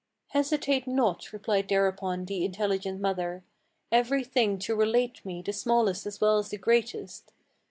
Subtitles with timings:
[0.29, 3.43] "Hesitate not," replied thereupon the intelligent mother,
[3.91, 7.31] "Every thing to relate me, the smallest as well as the greatest.